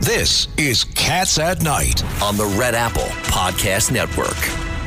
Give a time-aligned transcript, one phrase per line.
[0.00, 4.38] This is Cats at Night on the Red Apple Podcast Network.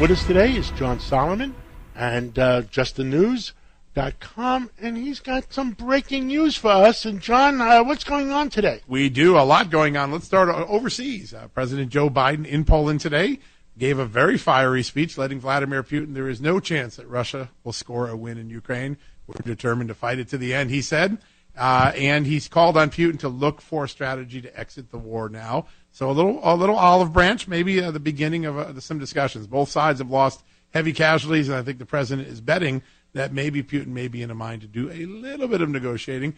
[0.02, 1.54] With us today is John Solomon
[1.96, 7.06] and uh, justthenews.com, and he's got some breaking news for us.
[7.06, 8.82] And John, uh, what's going on today?
[8.88, 10.12] We do a lot going on.
[10.12, 11.32] Let's start overseas.
[11.32, 13.38] Uh, President Joe Biden in Poland today
[13.78, 17.72] gave a very fiery speech, letting Vladimir Putin there is no chance that Russia will
[17.72, 18.98] score a win in Ukraine.
[19.28, 21.20] We're determined to fight it to the end, he said.
[21.56, 25.30] Uh, and he's called on Putin to look for a strategy to exit the war
[25.30, 25.68] now.
[25.92, 29.46] So a little, a little olive branch, maybe uh, the beginning of uh, some discussions.
[29.46, 32.82] Both sides have lost heavy casualties, and I think the president is betting
[33.14, 36.34] that maybe Putin may be in a mind to do a little bit of negotiating.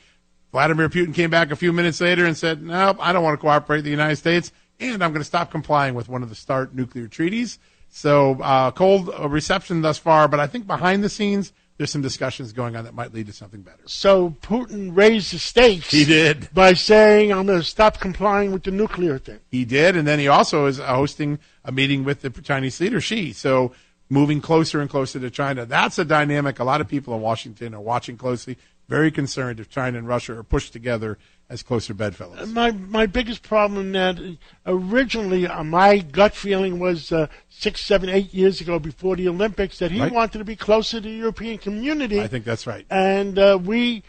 [0.52, 3.42] Vladimir Putin came back a few minutes later and said, "Nope, I don't want to
[3.42, 6.36] cooperate with the United States, and I'm going to stop complying with one of the
[6.36, 7.60] START nuclear treaties."
[7.90, 12.54] So uh, cold reception thus far, but I think behind the scenes there's some discussions
[12.54, 13.82] going on that might lead to something better.
[13.86, 15.92] So Putin raised the stakes.
[15.92, 19.96] He did by saying, "I'm going to stop complying with the nuclear thing." He did,
[19.96, 23.34] and then he also is hosting a meeting with the Chinese leader Xi.
[23.34, 23.74] So
[24.10, 25.66] moving closer and closer to China.
[25.66, 26.60] That's a dynamic.
[26.60, 28.58] A lot of people in Washington are watching closely,
[28.88, 31.18] very concerned if China and Russia are pushed together
[31.50, 32.52] as closer bedfellows.
[32.52, 38.34] My my biggest problem that originally uh, my gut feeling was uh, six, seven, eight
[38.34, 40.12] years ago before the Olympics that he right.
[40.12, 42.20] wanted to be closer to the European community.
[42.20, 42.86] I think that's right.
[42.90, 44.04] And uh, we,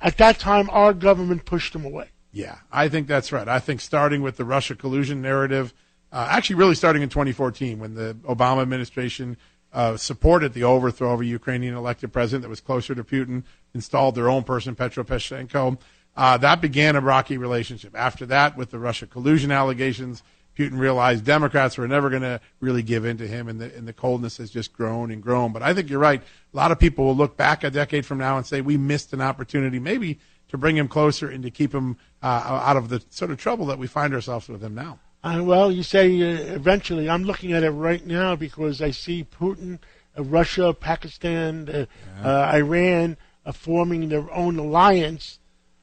[0.00, 2.10] at that time, our government pushed him away.
[2.32, 3.48] Yeah, I think that's right.
[3.48, 5.74] I think starting with the Russia collusion narrative,
[6.12, 9.36] uh, actually, really starting in 2014 when the Obama administration.
[9.70, 13.44] Uh, supported the overthrow of a Ukrainian elected president that was closer to Putin,
[13.78, 15.78] installed their own person, Petro Poroshenko.
[16.16, 17.94] Uh, that began a rocky relationship.
[17.96, 20.24] After that, with the Russia collusion allegations,
[20.56, 23.86] Putin realized Democrats were never going to really give in to him, and the, and
[23.86, 25.52] the coldness has just grown and grown.
[25.52, 26.20] But I think you're right.
[26.20, 29.12] A lot of people will look back a decade from now and say we missed
[29.12, 30.18] an opportunity, maybe
[30.48, 33.66] to bring him closer and to keep him uh, out of the sort of trouble
[33.66, 34.98] that we find ourselves with him now.
[35.22, 37.08] Uh, well, you say uh, eventually.
[37.08, 39.78] I'm looking at it right now because I see Putin,
[40.18, 41.86] uh, Russia, Pakistan, uh,
[42.22, 42.28] yeah.
[42.28, 42.50] Uh,
[43.52, 45.38] Forming their own alliance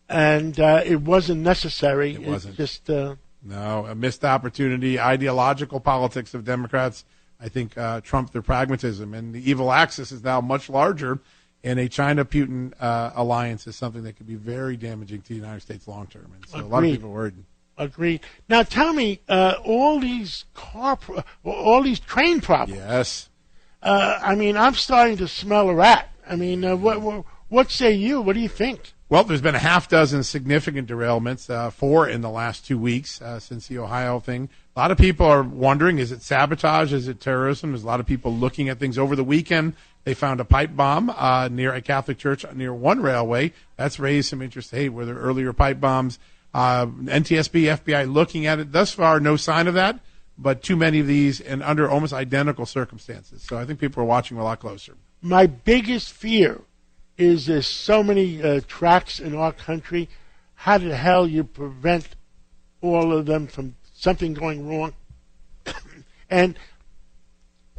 [0.10, 2.14] and uh, it wasn't necessary.
[2.14, 2.58] It wasn't.
[2.58, 5.00] just uh, no a missed opportunity.
[5.00, 7.06] Ideological politics of Democrats,
[7.40, 11.20] I think, uh, trump their pragmatism, and the evil axis is now much larger.
[11.64, 15.62] And a China-Putin uh, alliance is something that could be very damaging to the United
[15.62, 16.68] States long term, and so Agreed.
[16.68, 17.34] a lot of people are worried.
[17.78, 18.22] Agreed.
[18.48, 22.80] Now tell me, uh, all these car, pro- all these train problems.
[22.80, 23.30] Yes.
[23.82, 26.08] Uh, I mean, I'm starting to smell a rat.
[26.30, 28.22] I mean, what, what, what say you?
[28.22, 28.94] What do you think?
[29.08, 33.22] Well, there's been a half dozen significant derailments, uh, four in the last two weeks
[33.22, 34.50] uh, since the Ohio thing.
[34.76, 36.92] A lot of people are wondering: is it sabotage?
[36.92, 37.72] Is it terrorism?
[37.72, 39.74] There's a lot of people looking at things over the weekend.
[40.06, 43.54] They found a pipe bomb uh, near a Catholic church near one railway.
[43.78, 44.72] That's raised some interest.
[44.72, 46.18] Hey, were there earlier pipe bombs?
[46.54, 48.72] Uh, NTSB, FBI looking at it.
[48.72, 50.00] Thus far, no sign of that,
[50.38, 53.44] but too many of these and under almost identical circumstances.
[53.44, 54.96] So I think people are watching a lot closer.
[55.22, 56.62] My biggest fear
[57.18, 60.10] is there's so many uh, tracks in our country.
[60.56, 62.10] How the hell you prevent
[62.82, 64.94] all of them from something going wrong?
[66.30, 66.58] and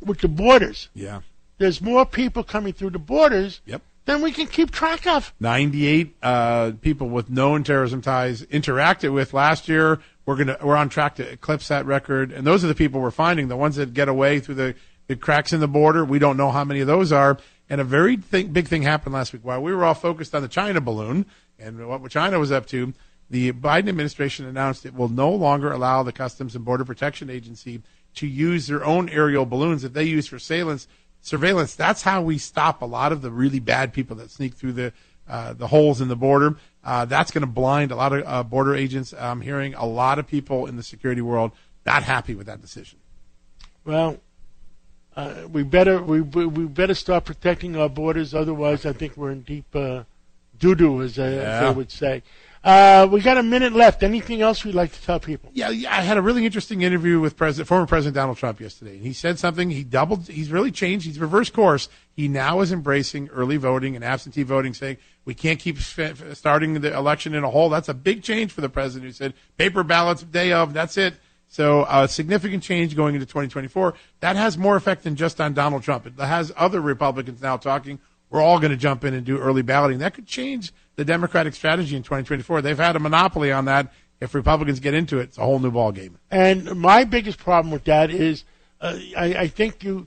[0.00, 1.20] with the borders, yeah,
[1.58, 3.60] there's more people coming through the borders.
[3.66, 3.82] Yep.
[4.04, 5.34] Than we can keep track of.
[5.40, 9.98] 98 uh, people with known terrorism ties interacted with last year.
[10.24, 13.10] We're gonna we're on track to eclipse that record, and those are the people we're
[13.10, 13.48] finding.
[13.48, 14.74] The ones that get away through the,
[15.08, 16.04] the cracks in the border.
[16.04, 17.38] We don't know how many of those are
[17.68, 19.44] and a very big thing happened last week.
[19.44, 21.26] While we were all focused on the China balloon
[21.58, 22.92] and what China was up to,
[23.28, 27.82] the Biden administration announced it will no longer allow the Customs and Border Protection Agency
[28.14, 30.86] to use their own aerial balloons that they use for surveillance.
[31.20, 31.74] Surveillance.
[31.74, 34.92] That's how we stop a lot of the really bad people that sneak through the
[35.28, 36.56] uh, the holes in the border.
[36.84, 39.12] Uh, that's going to blind a lot of uh, border agents.
[39.12, 41.50] I'm hearing a lot of people in the security world
[41.84, 43.00] not happy with that decision.
[43.84, 44.18] Well,
[45.16, 48.34] uh, we better we, we better start protecting our borders.
[48.34, 50.02] Otherwise, I think we're in deep uh,
[50.58, 51.28] doo doo, as, uh, yeah.
[51.28, 52.22] as they would say.
[52.62, 54.02] Uh, we got a minute left.
[54.02, 55.50] Anything else we'd like to tell people?
[55.54, 58.96] Yeah, yeah, I had a really interesting interview with President, former President Donald Trump yesterday,
[58.96, 59.70] and he said something.
[59.70, 60.26] He doubled.
[60.26, 61.06] He's really changed.
[61.06, 61.88] He's reversed course.
[62.12, 66.94] He now is embracing early voting and absentee voting, saying we can't keep starting the
[66.94, 67.68] election in a hole.
[67.68, 69.06] That's a big change for the president.
[69.06, 70.72] Who said paper ballots day of.
[70.74, 71.14] That's it.
[71.48, 73.94] So a uh, significant change going into 2024.
[74.20, 76.06] That has more effect than just on Donald Trump.
[76.06, 77.98] It has other Republicans now talking.
[78.30, 79.98] We're all going to jump in and do early balloting.
[79.98, 82.62] That could change the Democratic strategy in 2024.
[82.62, 83.92] They've had a monopoly on that.
[84.20, 86.14] If Republicans get into it, it's a whole new ballgame.
[86.30, 88.44] And my biggest problem with that is,
[88.80, 90.06] uh, I, I think you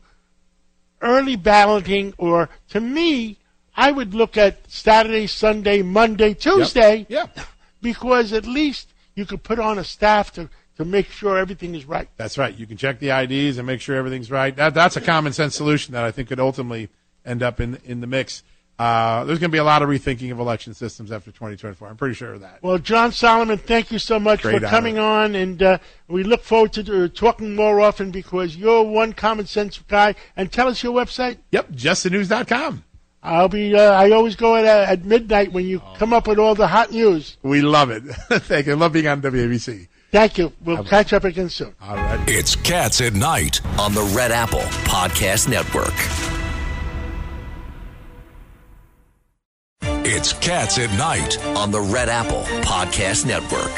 [1.02, 3.38] early balloting, or to me,
[3.76, 7.38] I would look at Saturday, Sunday, Monday, Tuesday, yep.
[7.82, 11.86] because at least you could put on a staff to, to make sure everything is
[11.86, 12.08] right.
[12.16, 12.58] That's right.
[12.58, 14.56] You can check the IDs and make sure everything's right.
[14.56, 16.90] That, that's a common sense solution that I think could ultimately
[17.26, 18.44] end up in in the mix.
[18.80, 21.86] Uh, there's going to be a lot of rethinking of election systems after 2024.
[21.86, 22.64] I'm pretty sure of that.
[22.64, 24.70] Well, John Solomon, thank you so much Great for honor.
[24.70, 25.78] coming on, and uh,
[26.08, 30.16] we look forward to uh, talking more often because you're one common sense guy.
[30.38, 31.40] And tell us your website.
[31.52, 32.86] Yep, justthenews.com.
[33.22, 33.76] I'll be.
[33.76, 36.68] Uh, I always go at, uh, at midnight when you come up with all the
[36.68, 37.36] hot news.
[37.44, 38.04] We love it.
[38.04, 38.72] Thank you.
[38.72, 39.90] I love being on WABC.
[40.12, 40.52] Thank you.
[40.64, 41.76] We'll catch up again soon.
[41.82, 42.20] All right.
[42.28, 45.94] It's Cats at Night on the Red Apple Podcast Network.
[50.06, 53.72] It's Cats at Night on the Red Apple Podcast Network.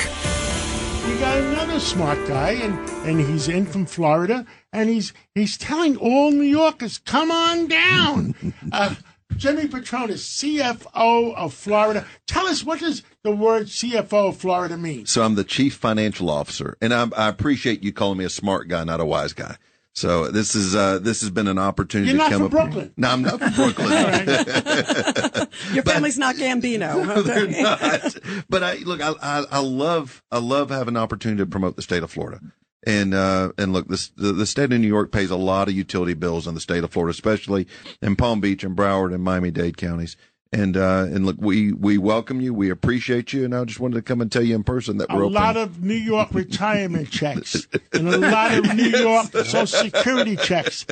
[1.07, 5.97] You got another smart guy, and, and he's in from Florida, and he's he's telling
[5.97, 8.35] all New Yorkers, "Come on down."
[8.71, 8.95] uh,
[9.37, 12.05] Jimmy Patronis, CFO of Florida.
[12.27, 15.05] Tell us what does the word CFO of Florida mean?
[15.05, 18.67] So I'm the chief financial officer, and I, I appreciate you calling me a smart
[18.67, 19.57] guy, not a wise guy.
[19.93, 22.71] So this is uh, this has been an opportunity You're to not come from up.
[22.71, 22.93] Brooklyn.
[22.95, 23.89] No, I'm not from Brooklyn.
[25.73, 27.23] Your family's not Gambino.
[27.25, 27.61] They're Okay.
[27.61, 28.15] not.
[28.49, 31.81] But I look, I, I I love I love having an opportunity to promote the
[31.81, 32.39] state of Florida.
[32.87, 35.73] And uh and look, this the, the state of New York pays a lot of
[35.75, 37.67] utility bills in the state of Florida, especially
[38.01, 40.17] in Palm Beach and Broward and Miami Dade counties.
[40.53, 43.95] And uh and look, we we welcome you, we appreciate you, and I just wanted
[43.95, 45.33] to come and tell you in person that A we're open.
[45.35, 50.85] lot of New York retirement checks and a lot of New York Social Security checks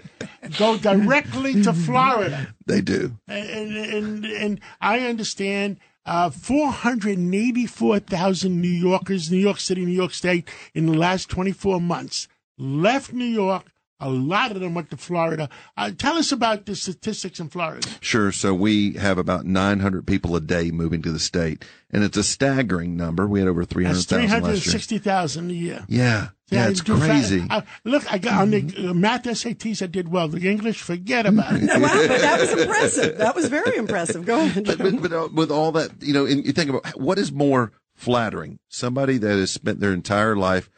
[0.58, 2.54] go directly to Florida.
[2.68, 3.18] they do.
[3.28, 5.78] and and and I understand
[6.10, 12.28] uh, 484,000 New Yorkers, New York City, New York State, in the last 24 months
[12.58, 13.72] left New York.
[14.00, 15.50] A lot of them went to Florida.
[15.78, 17.88] Uh, tell us about the statistics in Florida.
[18.00, 18.32] Sure.
[18.32, 22.24] So we have about 900 people a day moving to the state, and it's a
[22.24, 23.28] staggering number.
[23.28, 24.40] We had over That's 300,000 last year.
[24.40, 25.86] 360,000 a year.
[25.90, 26.30] Yeah.
[26.52, 27.46] Yeah, it's do fa- crazy.
[27.50, 29.82] uh, look, I got on the uh, math SATs.
[29.82, 30.28] I did well.
[30.28, 31.64] The English, forget about it.
[31.68, 33.18] wow, but that was impressive.
[33.18, 34.26] That was very impressive.
[34.26, 34.66] Go ahead.
[34.66, 37.32] but, but, but uh, with all that, you know, and you think about what is
[37.32, 38.60] more flattering?
[38.68, 40.70] Somebody that has spent their entire life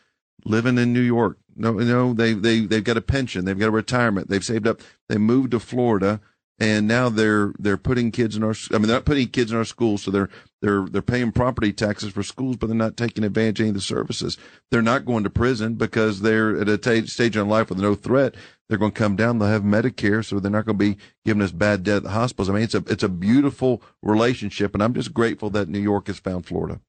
[0.46, 1.38] living in New York.
[1.56, 4.82] No, no, they they they've got a pension, they've got a retirement, they've saved up,
[5.10, 6.22] they moved to Florida,
[6.62, 8.54] and now they're they're putting kids in our.
[8.70, 10.30] I mean, they're not putting kids in our schools, so they're
[10.62, 13.76] they're they're paying property taxes for schools, but they're not taking advantage of any of
[13.76, 14.38] the services.
[14.70, 18.36] They're not going to prison because they're at a stage in life with no threat.
[18.70, 19.40] They're going to come down.
[19.40, 22.10] They'll have Medicare, so they're not going to be giving us bad debt at the
[22.12, 22.48] hospitals.
[22.48, 26.08] I mean, it's a it's a beautiful relationship, and I'm just grateful that New York
[26.08, 26.80] has found Florida.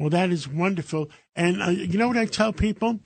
[0.00, 1.10] Well, that is wonderful.
[1.36, 2.98] And uh, you know what I tell people?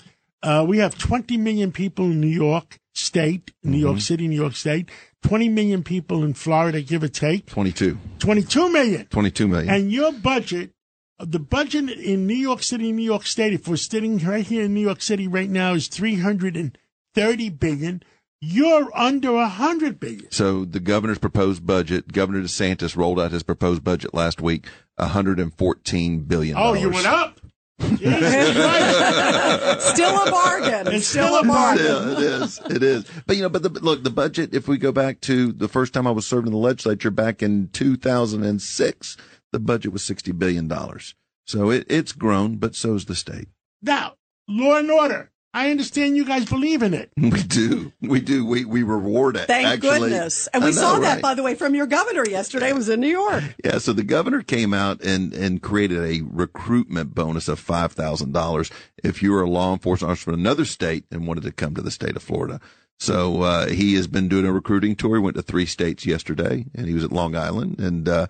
[0.43, 4.57] Uh, we have 20 million people in New York State, New York City, New York
[4.57, 4.89] State,
[5.27, 9.07] 20 million people in Florida, give or take, 22, 22 million.
[9.07, 9.75] 22 million.
[9.75, 10.71] And your budget,
[11.19, 14.65] uh, the budget in New York City, New York State, if we're sitting right here
[14.65, 18.03] in New York City right now, is 330 billion.
[18.41, 20.31] You're under 100 billion.
[20.31, 26.21] So the governor's proposed budget, Governor DeSantis rolled out his proposed budget last week, 114
[26.21, 26.57] billion.
[26.57, 27.41] Oh, you went up.
[27.81, 29.89] Jesus Christ.
[29.89, 30.95] Still a bargain.
[30.95, 31.85] It's still, still a a bargain.
[31.85, 32.61] Yeah, it is.
[32.71, 33.05] It is.
[33.27, 34.55] But you know, but the, look, the budget.
[34.55, 37.43] If we go back to the first time I was serving in the legislature back
[37.43, 39.17] in 2006,
[39.53, 41.15] the budget was 60 billion dollars.
[41.47, 43.49] So it, it's grown, but so's the state.
[43.83, 44.15] Now,
[44.49, 45.31] law and order.
[45.57, 47.11] I understand you guys believe in it.
[47.17, 47.91] We do.
[48.03, 48.45] We do.
[48.45, 49.47] We we reward it.
[49.47, 50.11] Thank actually.
[50.11, 50.49] goodness.
[50.49, 51.23] And we know, saw that, right?
[51.23, 52.69] by the way, from your governor yesterday.
[52.69, 53.43] It was in New York.
[53.65, 58.33] Yeah, so the governor came out and, and created a recruitment bonus of five thousand
[58.33, 58.71] dollars
[59.03, 61.81] if you were a law enforcement officer from another state and wanted to come to
[61.83, 62.61] the state of Florida.
[62.99, 65.17] So uh, he has been doing a recruiting tour.
[65.17, 68.27] He went to three states yesterday, and he was at Long Island and uh,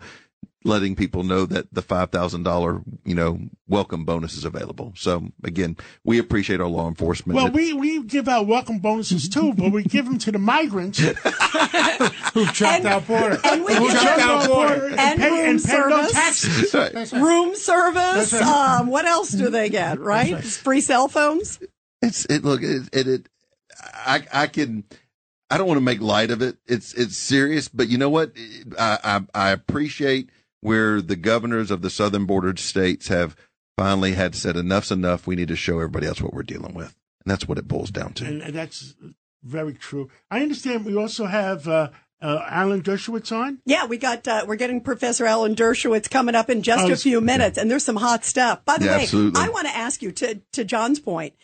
[0.66, 4.92] letting people know that the five thousand dollar you know welcome bonus is available.
[4.96, 7.36] So again, we appreciate our law enforcement.
[7.36, 10.98] Well, we, we give out welcome bonuses too, but we give them to the migrants
[12.34, 13.38] who jumped And- our border.
[13.44, 16.12] and we who give jumped our border and, and pay, room and pay no service.
[16.12, 16.74] taxes.
[16.74, 17.12] Right.
[17.12, 18.30] Room service.
[18.30, 18.78] That's right.
[18.80, 20.42] Um, what else do they get, right?
[20.44, 21.60] Free cell phones?
[22.02, 23.28] It's it look it it, it
[23.94, 24.84] I I can
[25.50, 26.56] I don't want to make light of it.
[26.66, 28.32] It's it's serious, but you know what?
[28.78, 28.98] I
[29.34, 30.30] I, I appreciate
[30.60, 33.36] where the governors of the southern border states have
[33.76, 35.26] finally had said enough's enough.
[35.26, 36.94] We need to show everybody else what we're dealing with,
[37.24, 38.24] and that's what it boils down to.
[38.26, 38.94] And, and that's
[39.42, 40.08] very true.
[40.30, 43.58] I understand we also have uh, uh, Alan Dershowitz on.
[43.66, 46.96] Yeah, we got uh, we're getting Professor Alan Dershowitz coming up in just Oh, a
[46.96, 48.64] few minutes, and there's some hot stuff.
[48.64, 49.40] By the Yeah, way, absolutely.
[49.40, 51.34] I want to ask you to to John's point,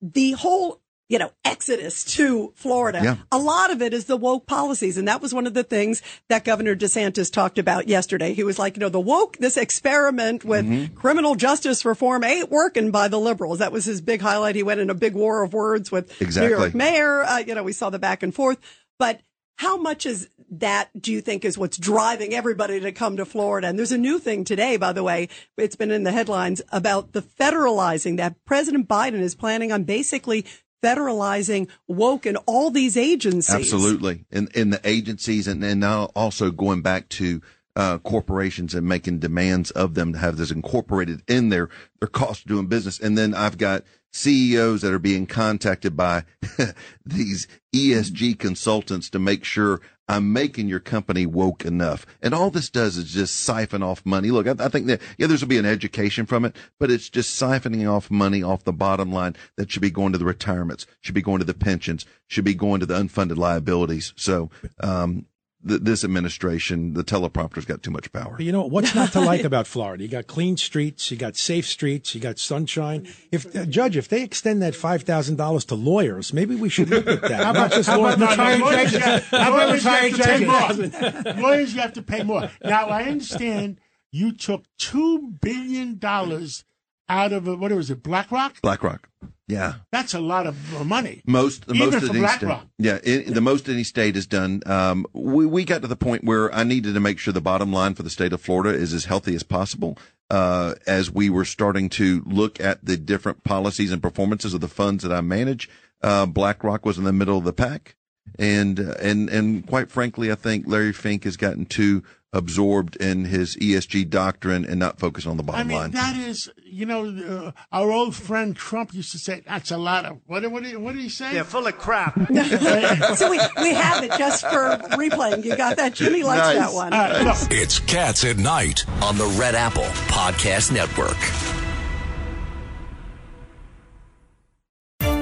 [0.00, 3.00] the whole you know, exodus to Florida.
[3.02, 3.16] Yeah.
[3.30, 4.96] A lot of it is the woke policies.
[4.96, 8.32] And that was one of the things that Governor DeSantis talked about yesterday.
[8.32, 10.94] He was like, you know, the woke, this experiment with Mm-hmm.
[10.94, 13.58] criminal justice reform ain't working by the liberals.
[13.58, 14.56] That was his big highlight.
[14.56, 17.22] He went in a big war of words with New York mayor.
[17.22, 18.58] Uh, you know, we saw the back and forth,
[18.98, 19.20] but
[19.56, 23.68] how much is that do you think is what's driving everybody to come to Florida?
[23.68, 27.12] And there's a new thing today, by the way, it's been in the headlines about
[27.12, 30.44] the federalizing that President Biden is planning on basically
[30.84, 33.54] federalizing woke and all these agencies.
[33.54, 34.24] Absolutely.
[34.30, 37.40] In in the agencies and, and now also going back to
[37.76, 41.68] uh, corporations and making demands of them to have this incorporated in their,
[42.00, 43.00] their cost of doing business.
[43.00, 46.24] And then I've got CEOs that are being contacted by
[47.04, 52.06] these ESG consultants to make sure I'm making your company woke enough.
[52.22, 54.30] And all this does is just siphon off money.
[54.30, 57.08] Look, I, I think that, yeah, there's will be an education from it, but it's
[57.08, 60.86] just siphoning off money off the bottom line that should be going to the retirements,
[61.00, 64.12] should be going to the pensions, should be going to the unfunded liabilities.
[64.16, 64.50] So,
[64.80, 65.26] um,
[65.66, 68.34] th- this administration, the teleprompter's got too much power.
[68.36, 70.02] But you know what's not to like about Florida?
[70.02, 73.08] You got clean streets, you got safe streets, you got sunshine.
[73.32, 76.90] If uh, judge, if they extend that five thousand dollars to lawyers, maybe we should
[76.90, 77.44] look at that.
[77.44, 78.14] How about just how lawyers?
[78.16, 79.32] about retired lawyers, judges?
[79.32, 81.24] you- How about lawyers, you have retired to pay judges?
[81.24, 81.42] more.
[81.42, 82.50] lawyers, you have to pay more.
[82.64, 83.80] Now, I understand
[84.12, 86.64] you took two billion dollars
[87.08, 88.60] out of a, what was it, BlackRock?
[88.62, 89.08] BlackRock.
[89.46, 89.74] Yeah.
[89.92, 91.22] That's a lot of money.
[91.26, 92.66] Most, the most of any state, BlackRock.
[92.78, 94.62] yeah, the most any state has done.
[94.64, 97.72] Um, we we got to the point where I needed to make sure the bottom
[97.72, 99.98] line for the state of Florida is as healthy as possible.
[100.30, 104.68] Uh, as we were starting to look at the different policies and performances of the
[104.68, 105.68] funds that I manage,
[106.02, 107.96] uh, BlackRock was in the middle of the pack,
[108.38, 112.02] and uh, and and quite frankly, I think Larry Fink has gotten too
[112.34, 115.90] absorbed in his ESG doctrine and not focus on the bottom I mean, line.
[115.92, 120.04] that is, you know, uh, our old friend Trump used to say, that's a lot
[120.04, 121.32] of, what, what, did, what did he say?
[121.32, 122.18] They're full of crap.
[123.14, 125.44] So we, we have it just for replaying.
[125.44, 125.94] You got that?
[125.94, 126.56] Jimmy likes Nice.
[126.56, 126.92] that one.
[126.92, 131.16] All right, look, It's Cats at Night on the Red Apple Podcast Network.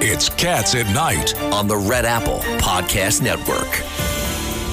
[0.05, 3.69] It's Cats at Night on the Red Apple Podcast Network.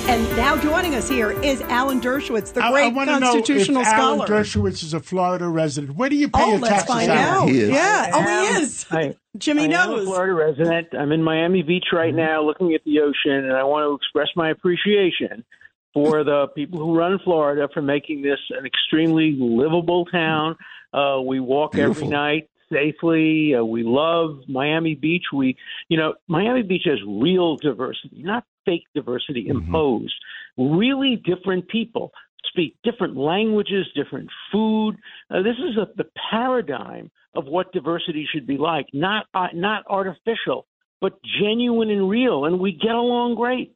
[0.10, 3.28] And now joining us here is Alan Dershowitz, the I, I great want to know
[3.28, 4.42] if constitutional Alan scholar.
[4.42, 5.96] Dershowitz is a Florida resident.
[5.96, 7.44] Where do you pay oh, your let's taxes find Alan?
[7.44, 7.50] out.
[7.50, 7.70] He is.
[7.70, 8.10] Yeah.
[8.12, 8.88] Oh, he is.
[8.90, 10.04] I, Jimmy I am a.
[10.04, 10.88] Florida resident.
[10.98, 14.30] I'm in Miami Beach right now looking at the ocean, and I want to express
[14.36, 15.46] my appreciation
[15.94, 20.56] for the people who run Florida for making this an extremely livable town.
[20.92, 22.06] Uh, we walk Beautiful.
[22.06, 23.56] every night safely.
[23.56, 25.26] Uh, we love Miami Beach.
[25.34, 25.58] We,
[25.90, 30.14] you know, Miami Beach has real diversity, not fake diversity imposed.
[30.58, 32.12] Really different people
[32.50, 34.96] speak different languages, different food.
[35.30, 39.84] Uh, this is a, the paradigm of what diversity should be like, not uh, not
[39.88, 40.66] artificial,
[41.02, 43.74] but genuine and real, and we get along great.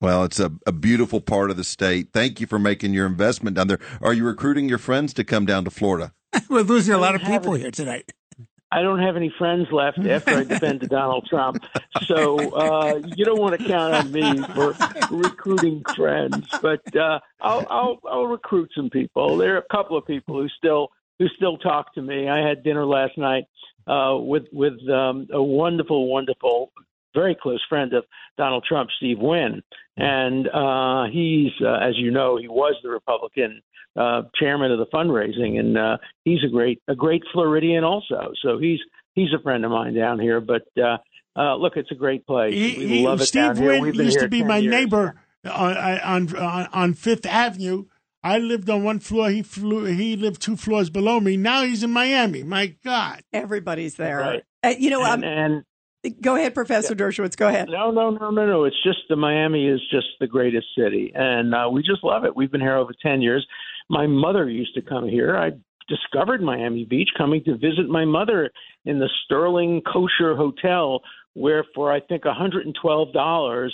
[0.00, 2.08] Well, it's a, a beautiful part of the state.
[2.12, 3.78] Thank you for making your investment down there.
[4.02, 6.12] Are you recruiting your friends to come down to Florida?
[6.50, 8.12] We're losing a lot of people here tonight.
[8.74, 11.64] I don't have any friends left after I defended Donald Trump,
[12.06, 14.74] so uh, you don't want to count on me for
[15.12, 16.48] recruiting friends.
[16.60, 19.36] But uh, I'll, I'll I'll recruit some people.
[19.36, 20.88] There are a couple of people who still
[21.20, 22.28] who still talk to me.
[22.28, 23.44] I had dinner last night
[23.86, 26.72] uh, with with um, a wonderful, wonderful,
[27.14, 28.04] very close friend of
[28.36, 29.62] Donald Trump, Steve Wynn,
[29.96, 33.62] and uh, he's uh, as you know he was the Republican
[33.96, 38.32] uh, chairman of the fundraising, and uh, he's a great a great Floridian also.
[38.42, 38.80] So he's
[39.14, 40.40] he's a friend of mine down here.
[40.40, 40.98] But uh,
[41.36, 42.54] uh, look, it's a great place.
[42.54, 43.68] He, we he- love it Steve down here.
[43.72, 44.70] Wynn We've been used to be my years.
[44.70, 47.84] neighbor on, on on on Fifth Avenue.
[48.24, 49.28] I lived on one floor.
[49.28, 49.84] He flew.
[49.84, 51.36] He lived two floors below me.
[51.36, 52.42] Now he's in Miami.
[52.42, 53.22] My God.
[53.34, 54.18] Everybody's there.
[54.18, 54.42] Right.
[54.62, 55.64] Uh, you know, And, and
[56.20, 57.36] go ahead, Professor Dershowitz.
[57.36, 57.68] Go ahead.
[57.68, 58.64] no, no, no, no, no.
[58.64, 62.34] It's just the Miami is just the greatest city, and uh, we just love it.
[62.36, 63.46] We've been here over ten years.
[63.88, 65.36] My mother used to come here.
[65.36, 65.52] I
[65.88, 68.50] discovered Miami Beach coming to visit my mother
[68.84, 71.00] in the Sterling Kosher Hotel,
[71.34, 73.68] where for I think $112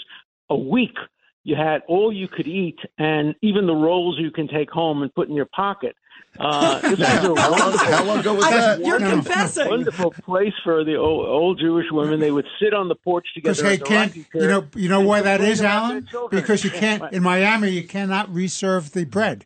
[0.50, 0.96] a week
[1.44, 5.14] you had all you could eat and even the rolls you can take home and
[5.14, 5.96] put in your pocket.
[6.40, 8.80] Uh, this is a How long, wonderful, how long ago was I- that?
[8.80, 9.14] you're No, no.
[9.16, 9.68] confessing.
[9.68, 12.18] wonderful place for the old, old Jewish women.
[12.18, 13.76] They would sit on the porch Because together.
[13.76, 16.08] hey, at can't you know you know why that complain is, about Alan?
[16.30, 19.44] Because you can't in Miami you cannot reserve the bread.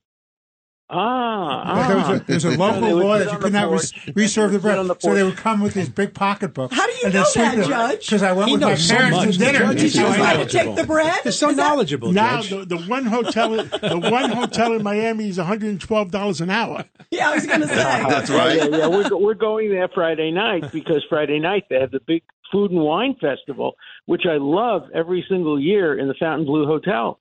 [0.90, 2.12] Ah, There was ah.
[2.14, 3.92] a, there's a local They would law that you could not porch.
[4.06, 4.96] res- reserve the They would sit on bread.
[4.98, 6.76] the So they would come with these big pocketbooks.
[6.76, 8.00] How do you and know that, it- Judge?
[8.06, 9.32] Because I went He with my knows so parents much.
[9.32, 9.58] to dinner.
[9.60, 11.20] Judge is So so to take the bread?
[11.24, 12.68] They're so Is that- knowledgeable, Now Judge.
[12.68, 16.40] the, the one hotel the one hotel in Miami is one hundred and twelve dollars
[16.42, 16.84] an hour.
[17.10, 17.74] Yeah, I was going to say.
[18.08, 18.56] That's right.
[18.56, 18.86] yeah, yeah.
[18.88, 22.22] We're, we're going there Friday night because Friday night they have the big
[22.52, 23.74] food and wine festival,
[24.06, 27.18] which I love every single year in the Fontainebleau Hotel.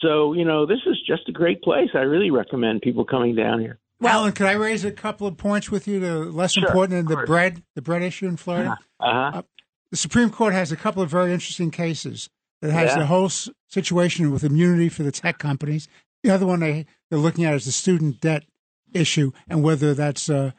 [0.00, 1.88] So, you know, this is just a great place.
[1.94, 3.78] I really recommend people coming down here.
[3.98, 6.00] Well, Alan, could I raise a couple of points with you?
[6.00, 7.26] To less Sure, important than the course.
[7.26, 8.76] bread, the bread issue in Florida.
[9.00, 9.42] Uh-huh.
[9.90, 12.28] The Supreme Court has a couple of very interesting cases
[12.60, 12.98] that has Yeah.
[12.98, 15.88] the whole s- situation with immunity for the tech companies.
[16.22, 18.44] The other one they, they're looking at is the student debt
[18.92, 20.50] issue and whether that's uh,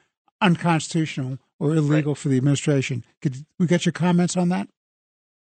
[0.42, 3.04] unconstitutional or illegal for the administration.
[3.22, 4.68] Could we get your comments on that?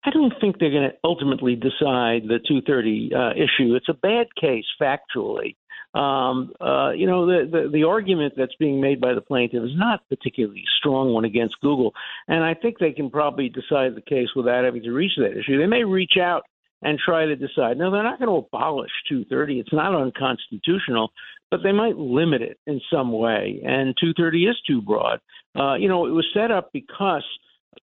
[0.06, 3.76] I don't think they're going to ultimately decide the 230 uh, issue.
[3.76, 5.56] It's a bad case factually.
[5.96, 9.72] Um, uh, you know, the, the the argument that's being made by the plaintiff is
[9.76, 11.94] not particularly strong one against Google,
[12.28, 15.58] and I think they can probably decide the case without having to reach that issue.
[15.58, 16.44] They may reach out
[16.82, 17.78] and try to decide.
[17.78, 19.60] No, they're not going to abolish 230.
[19.62, 21.12] It's not unconstitutional,
[21.50, 23.62] but they might limit it in some way.
[23.66, 25.20] And 230 is too broad.
[25.58, 27.24] Uh, you know, it was set up because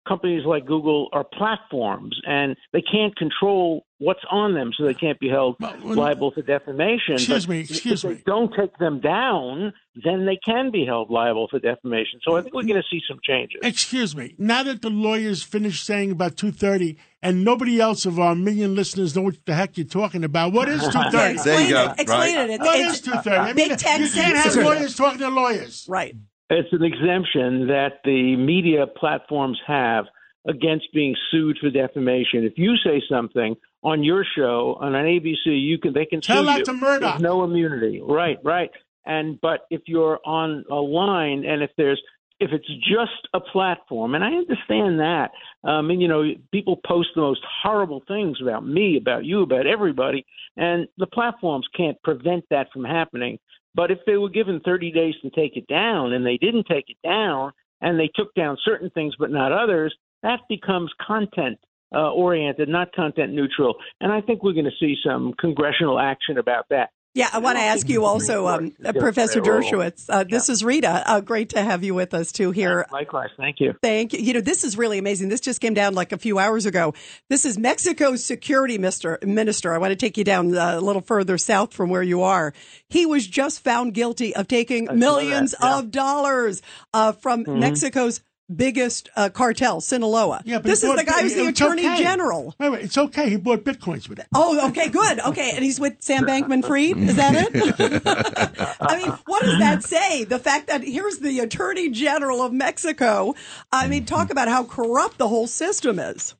[0.08, 5.20] companies like Google are platforms and they can't control what's on them, so they can't
[5.20, 7.14] be held Well, well, liable for defamation.
[7.16, 8.16] Excuse But me, excuse if me.
[8.16, 12.20] they don't take them down, then they can be held liable for defamation.
[12.24, 13.60] So I think we're going to see some changes.
[13.62, 14.34] Excuse me.
[14.40, 18.74] Now that the lawyers finished saying about two thirty, and nobody else of our million
[18.74, 21.14] listeners know what the heck you're talking about, What is two thirty?
[21.16, 22.00] Yeah, explain There you go, it.
[22.00, 22.50] Explain right.
[22.50, 22.54] it.
[22.54, 23.38] It's, What it's- is two thirty?
[23.38, 25.86] I Big mean, tech you can't have lawyers talking to lawyers.
[25.88, 26.16] Right.
[26.54, 30.06] It's an exemption that the media platforms have
[30.46, 32.44] against being sued for defamation.
[32.44, 36.42] If you say something on your show on an ABC, you can they can Tell
[36.42, 36.66] sue that you.
[36.66, 37.14] to Murdoch.
[37.14, 38.02] There's no immunity.
[38.04, 38.70] Right, right.
[39.06, 42.02] And but if you're on a line and if there's
[42.42, 45.30] if it's just a platform, and I understand that.
[45.64, 49.68] Um, and you know, people post the most horrible things about me, about you, about
[49.68, 50.26] everybody,
[50.58, 53.38] and the platforms can't prevent that from happening.
[53.74, 56.90] But if they were given 30 days to take it down, and they didn't take
[56.90, 57.52] it down,
[57.82, 61.58] and they took down certain things but not others, that becomes content
[61.94, 63.76] uh, oriented, not content neutral.
[64.00, 66.90] And I think we're going to see some congressional action about that.
[67.14, 70.06] Yeah, I want to ask you also, um, uh, Professor Dershowitz.
[70.08, 71.04] Uh, this is Rita.
[71.06, 72.86] Uh, great to have you with us too here.
[72.90, 73.74] Likewise, thank you.
[73.84, 74.20] Thank you.
[74.20, 75.28] You know, this is really amazing.
[75.28, 76.94] This just came down like a few hours ago.
[77.30, 79.20] This is Mexico's security minister.
[79.24, 79.74] minister.
[79.74, 82.54] I want to take you down uh, a little further south from where you are.
[82.88, 85.80] He was just found guilty of taking millions yeah.
[85.80, 86.62] of dollars
[86.94, 88.22] uh, from Mexico's
[88.56, 90.42] biggest uh, cartel, Sinaloa.
[90.46, 91.98] Yeah, but this he is the guy who's the attorney okay.
[91.98, 92.56] general.
[92.60, 93.30] Wait, wait, it's okay.
[93.30, 94.28] He bought bitcoins with it.
[94.34, 95.20] Oh, okay, good.
[95.20, 96.98] Okay, and he's with Sam Bankman Fried.
[96.98, 98.02] Is that it?
[98.82, 100.24] I mean, what does that say?
[100.24, 103.36] The fact that here's the Attorney General of Mexico.
[103.72, 106.36] I mean, talk about how corrupt the whole system is.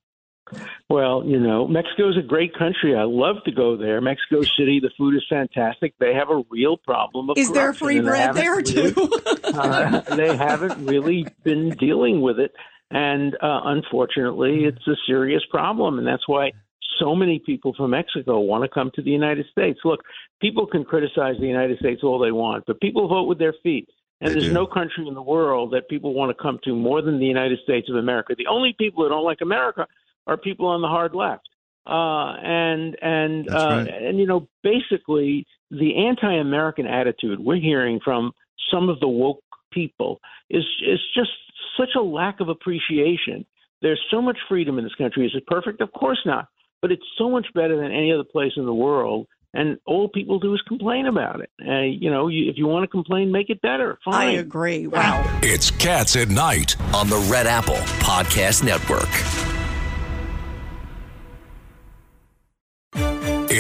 [0.92, 2.96] Well, you know, Mexico is a great country.
[2.96, 4.02] I love to go there.
[4.02, 5.94] Mexico City, the food is fantastic.
[6.00, 9.10] They have a real problem of Is there free bread haven't there really- too?
[9.46, 12.52] uh, they haven't really been dealing with it,
[12.90, 16.52] and uh, unfortunately, it's a serious problem, and that's why
[17.00, 19.80] so many people from Mexico want to come to the United States.
[19.86, 20.02] Look,
[20.42, 23.88] people can criticize the United States all they want, but people vote with their feet.
[24.20, 24.54] And They there's do.
[24.54, 27.58] no country in the world that people want to come to more than the United
[27.64, 28.36] States of America.
[28.38, 29.88] The only people who don't like America
[30.28, 31.48] are people on the hard left.
[31.86, 33.88] Uh, and and uh, right.
[33.88, 38.32] and you know basically the anti-American attitude we're hearing from
[38.72, 39.42] some of the woke
[39.74, 41.32] people is is just
[41.78, 43.46] such a lack of appreciation.
[43.82, 45.26] There's so much freedom in this country.
[45.26, 45.82] Is it perfect?
[45.82, 46.46] Of course not.
[46.82, 49.28] But it's so much better than any other place in the world.
[49.54, 51.50] And all people do is complain about it.
[51.68, 54.00] Uh, you know, you, if you want to complain, make it better.
[54.06, 54.28] Fine.
[54.28, 54.88] I agree.
[54.88, 55.40] Wow.
[55.44, 59.51] It's Cats at Night on the Red Apple Podcast Network.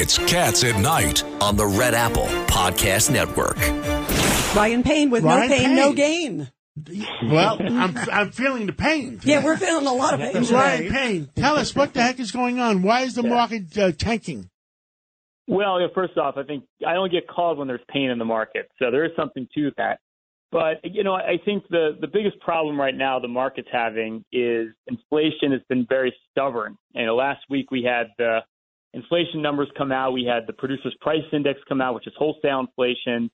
[0.01, 3.59] It's Cats at Night on the Red Apple Podcast Network.
[4.55, 6.51] Ryan Payne with Ryan no pain, no gain.
[7.29, 9.19] Well, I'm I'm feeling the pain.
[9.23, 10.91] Yeah, we're feeling a lot of pain Ryan.
[10.91, 12.81] Payne, tell us what the heck is going on.
[12.81, 14.49] Why is the market uh, tanking?
[15.47, 18.25] Well, yeah, first off, I think I only get called when there's pain in the
[18.25, 19.99] market, so there is something to that.
[20.51, 24.69] But you know, I think the the biggest problem right now the market's having is
[24.87, 26.75] inflation has been very stubborn.
[26.95, 28.39] You know, last week we had the
[28.93, 32.60] inflation numbers come out, we had the producers price index come out, which is wholesale
[32.60, 33.30] inflation,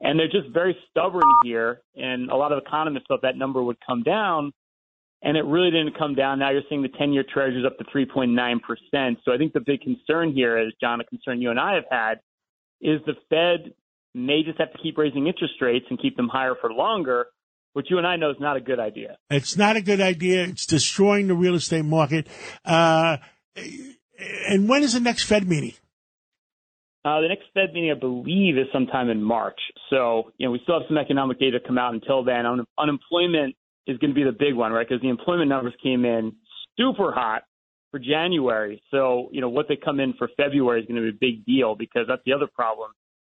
[0.00, 1.80] and they're just very stubborn here.
[1.96, 4.52] And a lot of economists thought that number would come down,
[5.22, 6.38] and it really didn't come down.
[6.38, 9.16] Now you're seeing the 10 year treasuries up to 3.9%.
[9.24, 11.84] So I think the big concern here, as John, a concern you and I have
[11.90, 12.20] had,
[12.80, 13.72] is the Fed
[14.14, 17.26] may just have to keep raising interest rates and keep them higher for longer,
[17.72, 19.16] which you and I know is not a good idea.
[19.30, 20.44] It's not a good idea.
[20.44, 22.28] It's destroying the real estate market.
[22.64, 23.18] Uh,
[24.48, 25.74] and when is the next Fed meeting?
[27.04, 29.58] Uh, the next Fed meeting, I believe, is sometime in March.
[29.88, 32.44] So, you know, we still have some economic data come out until then.
[32.44, 33.54] Un- unemployment
[33.86, 34.86] is going to be the big one, right?
[34.86, 36.32] Because the employment numbers came in
[36.76, 37.44] super hot
[37.90, 38.82] for January.
[38.90, 41.46] So, you know, what they come in for February is going to be a big
[41.46, 42.90] deal because that's the other problem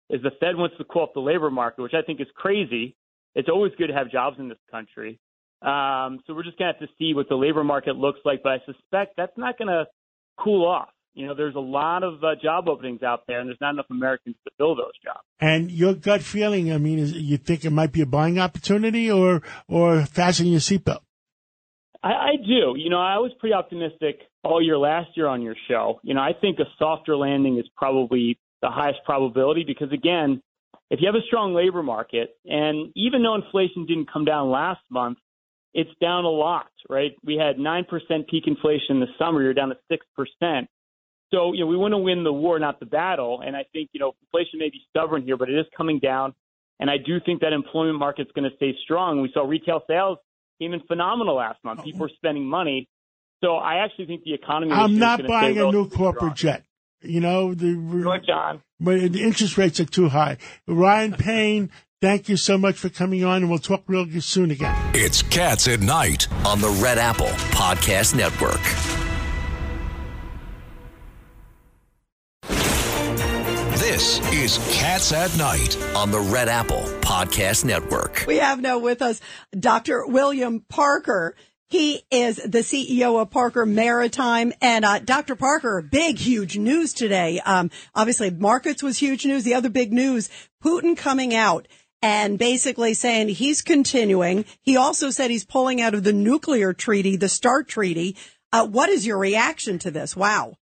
[0.09, 2.95] is the Fed wants to cool up the labor market, which I think is crazy.
[3.33, 5.19] It's always good to have jobs in this country.
[5.61, 8.43] Um, so we're just going to have to see what the labor market looks like.
[8.43, 9.85] But I suspect that's not going to
[10.37, 10.89] cool off.
[11.13, 13.85] You know, there's a lot of uh, job openings out there, and there's not enough
[13.91, 15.19] Americans to fill those jobs.
[15.39, 19.11] And your gut feeling, I mean, is you think it might be a buying opportunity,
[19.11, 21.01] or or fasten your seatbelt?
[22.01, 22.73] I, I do.
[22.75, 25.99] You know, I was pretty optimistic all year last year on your show.
[26.03, 30.41] You know, I think a softer landing is probably the highest probability because, again,
[30.89, 34.81] if you have a strong labor market, and even though inflation didn't come down last
[34.89, 35.17] month,
[35.73, 37.11] it's down a lot, right?
[37.25, 39.41] We had 9% peak inflation in the summer.
[39.41, 40.67] You're down to 6%.
[41.31, 43.41] So, you know, we want to win the war, not the battle.
[43.43, 46.35] And I think, you know, inflation may be stubborn here, but it is coming down.
[46.79, 49.21] And I do think that employment market's going to stay strong.
[49.21, 50.19] We saw retail sales
[50.59, 51.79] came in phenomenal last month.
[51.81, 51.83] Oh.
[51.83, 52.87] People are spending money.
[53.43, 54.71] So I actually think the economy.
[54.71, 56.55] I'm not buying a new corporate strong.
[56.55, 56.63] jet.
[57.01, 58.61] You know, the, John.
[58.79, 60.37] but the interest rates are too high.
[60.67, 61.69] Ryan Payne,
[62.03, 64.75] thank you so much for coming on, and we'll talk real soon again.
[64.93, 68.59] It's Cats at Night on the Red Apple Podcast Network.
[73.79, 78.25] This is Cats at Night on the Red Apple Podcast Network.
[78.27, 79.21] We have now with us
[79.57, 80.05] Dr.
[80.05, 81.37] William Parker.
[81.67, 84.51] He is the CEO of Parker Maritime.
[84.61, 85.37] And uh, Dr.
[85.37, 87.39] Parker, big, huge news today.
[87.39, 89.45] Um, obviously, markets was huge news.
[89.45, 90.29] The other big news,
[90.61, 91.67] Putin coming out
[92.03, 94.43] and basically saying he's continuing.
[94.61, 98.17] He also said he's pulling out of the nuclear treaty, the START treaty.
[98.51, 100.15] Uh, what is your reaction to this?
[100.15, 100.57] Wow.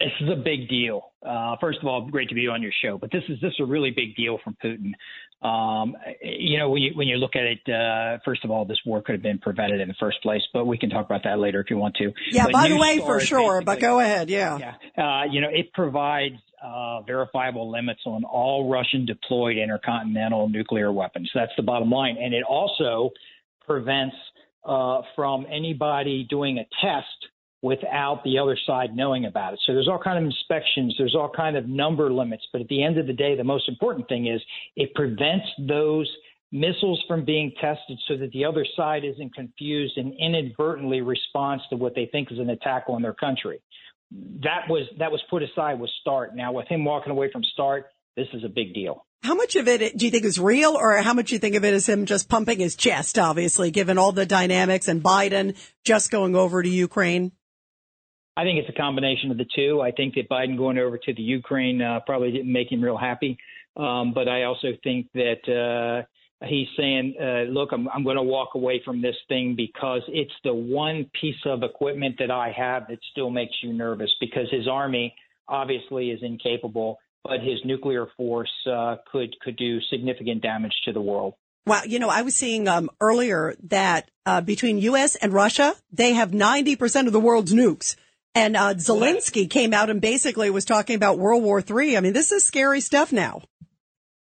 [0.00, 1.12] This is a big deal.
[1.24, 3.60] Uh, first of all, great to be on your show, but this is this is
[3.60, 4.92] a really big deal from Putin.
[5.40, 8.78] Um, you know, when you when you look at it, uh, first of all, this
[8.86, 11.40] war could have been prevented in the first place, but we can talk about that
[11.40, 12.12] later if you want to.
[12.30, 14.30] Yeah, But by the way, for sure, but go ahead.
[14.30, 14.58] Yeah.
[14.58, 14.74] yeah.
[15.04, 21.30] Uh, you know, it provides uh, verifiable limits on all Russian deployed intercontinental nuclear weapons.
[21.34, 22.16] That's the bottom line.
[22.20, 23.10] And it also
[23.66, 24.16] prevents
[24.64, 27.06] uh, from anybody doing a test
[27.62, 29.60] without the other side knowing about it.
[29.66, 32.84] So there's all kind of inspections, there's all kind of number limits, but at the
[32.84, 34.40] end of the day, the most important thing is
[34.76, 36.08] it prevents those
[36.52, 41.76] missiles from being tested so that the other side isn't confused and inadvertently responds to
[41.76, 43.60] what they think is an attack on their country.
[44.10, 46.34] That was that was put aside with START.
[46.34, 49.04] Now with him walking away from START, this is a big deal.
[49.22, 51.56] How much of it do you think is real, or how much do you think
[51.56, 53.18] of it as him just pumping his chest?
[53.18, 57.32] Obviously, given all the dynamics and Biden just going over to Ukraine.
[58.36, 59.80] I think it's a combination of the two.
[59.80, 62.96] I think that Biden going over to the Ukraine uh, probably didn't make him real
[62.96, 63.36] happy.
[63.76, 66.06] Um, but I also think that uh,
[66.44, 70.32] he's saying, uh, look, I'm, I'm going to walk away from this thing because it's
[70.44, 74.68] the one piece of equipment that I have that still makes you nervous because his
[74.68, 75.14] army
[75.48, 81.00] obviously is incapable, but his nuclear force uh, could could do significant damage to the
[81.00, 81.34] world.
[81.66, 85.16] Wow, you know, I was seeing um, earlier that uh, between U.S.
[85.16, 87.94] and Russia, they have 90% of the world's nukes.
[88.34, 91.96] And uh, Zelensky came out and basically was talking about World War III.
[91.96, 93.42] I mean, this is scary stuff now.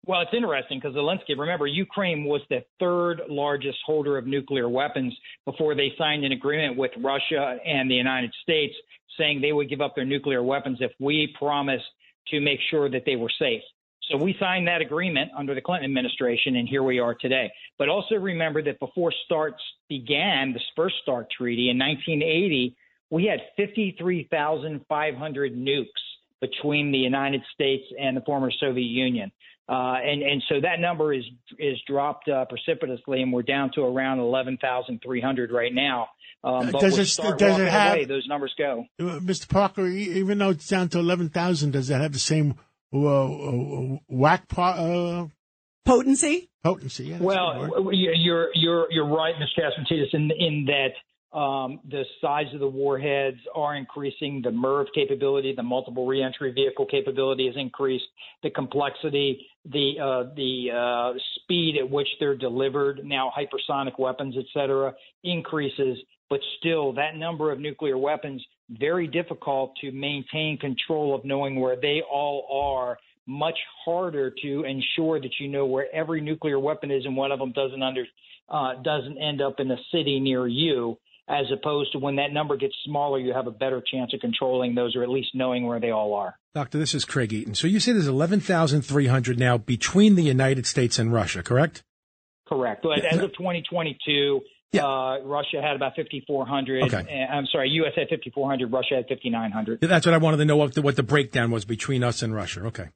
[0.07, 5.13] Well, it's interesting because Zelensky, remember, Ukraine was the third largest holder of nuclear weapons
[5.45, 8.73] before they signed an agreement with Russia and the United States
[9.19, 11.87] saying they would give up their nuclear weapons if we promised
[12.29, 13.63] to make sure that they were safe.
[14.09, 17.51] So we signed that agreement under the Clinton administration, and here we are today.
[17.77, 19.55] But also remember that before START
[19.89, 22.77] began, this first START treaty in 1980,
[23.11, 25.85] we had 53,500 nukes
[26.41, 29.33] between the United States and the former Soviet Union.
[29.69, 31.25] Uh, and, and so that number is
[31.59, 36.09] is dropped uh, precipitously, and we're down to around 11,300 right now.
[36.45, 38.85] Um, but Does with it- START does it have- away, those numbers go.
[39.01, 39.49] Uh, Mr.
[39.49, 42.55] Parker, e- even though it's down to 11,000, does that have the same
[42.95, 45.27] uh, uh, whack po- uh,
[45.85, 46.49] Potency?
[46.63, 47.05] potency?
[47.07, 47.71] Yeah, that's a good word.
[47.85, 49.49] Well, you're you're you're right, Ms.
[49.59, 50.91] Catsimatidis, in in that
[51.33, 56.87] um, the size of the warheads are increasing, the MIRV capability, the multiple reentry vehicle
[56.87, 58.07] capability has increased,
[58.43, 64.47] the complexity, the uh, the uh, speed at which they're delivered, now hypersonic weapons, et
[64.55, 65.99] cetera, increases.
[66.31, 71.77] But still, that number of nuclear weapons very difficult to maintain control of knowing where
[71.77, 77.05] they all are much harder to ensure that you know where every nuclear weapon is
[77.05, 78.05] and one of them doesn't under
[78.49, 80.97] uh, doesn't end up in a city near you
[81.29, 84.75] as opposed to when that number gets smaller, you have a better chance of controlling
[84.75, 86.39] those or at least knowing where they all are.
[86.55, 87.55] Doctor, this is Craig Eaton.
[87.55, 91.83] So you say there's 11,300 now between the United States and Russia, correct?
[92.47, 92.83] Correct.
[92.83, 94.41] But as of 2022,
[94.73, 94.87] yeah.
[94.87, 96.85] uh, Russia had about 5,400.
[96.85, 97.27] Okay.
[97.29, 97.93] I'm sorry, U.S.
[97.97, 98.73] had 5,400.
[98.73, 99.81] Russia had 5,900.
[99.81, 102.35] That's what I wanted to know what the, what the breakdown was between us and
[102.35, 102.67] Russia.
[102.67, 102.89] Okay.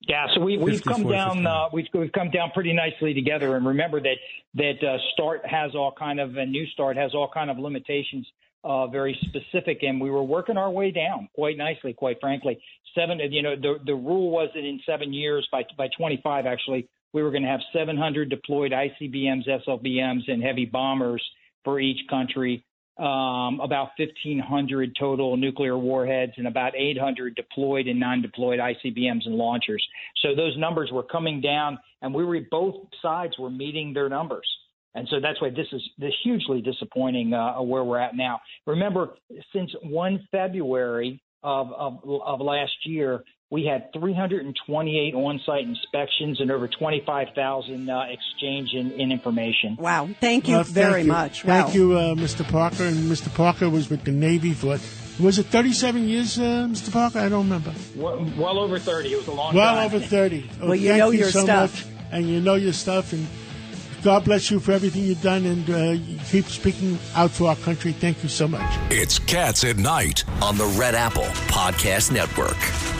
[0.00, 3.66] Yeah, so we, we've come down uh, we've, we've come down pretty nicely together, and
[3.66, 4.16] remember that
[4.54, 8.26] that uh, Start has all kind of a New Start has all kind of limitations,
[8.64, 12.60] uh, very specific, and we were working our way down quite nicely, quite frankly.
[12.94, 16.88] Seven, you know, the the rule was that in seven years, by by 25 actually,
[17.12, 21.22] we were going to have 700 deployed ICBMs, SLBMs, and heavy bombers
[21.64, 22.64] for each country
[22.98, 29.84] um, about 1,500 total nuclear warheads and about 800 deployed and non-deployed ICBMs and launchers.
[30.22, 34.46] So those numbers were coming down, and we were both sides were meeting their numbers.
[34.94, 38.40] And so that's why this is this hugely disappointing uh, where we're at now.
[38.66, 39.10] Remember,
[39.52, 46.68] since 1 February of, of, of last year, we had 328 on-site inspections and over
[46.68, 49.76] 25,000 uh, exchange in, in, information.
[49.78, 50.08] Wow!
[50.20, 51.12] Thank you well, very thank you.
[51.12, 51.42] much.
[51.42, 51.74] Thank wow.
[51.74, 52.48] you, uh, Mr.
[52.48, 52.84] Parker.
[52.84, 53.34] And Mr.
[53.34, 54.78] Parker was with the Navy for
[55.20, 56.92] was it 37 years, uh, Mr.
[56.92, 57.18] Parker?
[57.18, 57.74] I don't remember.
[57.96, 59.12] Well, well, over 30.
[59.12, 59.86] It was a long well time.
[59.86, 60.50] over 30.
[60.62, 63.26] well, you know you your so stuff, much, and you know your stuff, and
[64.02, 67.92] God bless you for everything you've done, and uh, keep speaking out for our country.
[67.92, 68.70] Thank you so much.
[68.90, 72.99] It's Cats at Night on the Red Apple Podcast Network.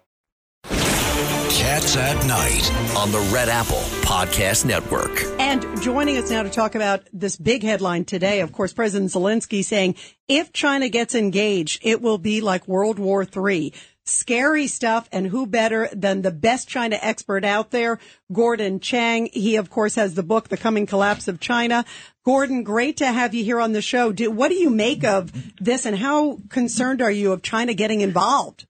[1.61, 5.11] Cats at Night on the Red Apple Podcast Network.
[5.39, 9.63] And joining us now to talk about this big headline today, of course, President Zelensky
[9.63, 9.95] saying
[10.27, 13.73] if China gets engaged, it will be like World War III.
[14.05, 17.99] Scary stuff, and who better than the best China expert out there,
[18.33, 19.29] Gordon Chang.
[19.31, 21.85] He, of course, has the book, The Coming Collapse of China.
[22.25, 24.11] Gordon, great to have you here on the show.
[24.11, 28.01] Do, what do you make of this, and how concerned are you of China getting
[28.01, 28.65] involved?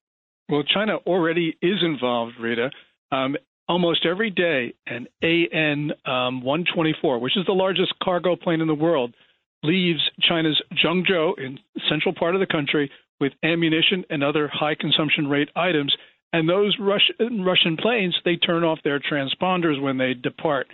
[0.52, 2.70] Well, China already is involved, Rita.
[3.10, 3.36] Um,
[3.70, 8.74] almost every day, an AN um, 124, which is the largest cargo plane in the
[8.74, 9.14] world,
[9.62, 15.26] leaves China's Zhengzhou in central part of the country with ammunition and other high consumption
[15.26, 15.96] rate items.
[16.34, 20.66] And those Russian, Russian planes, they turn off their transponders when they depart.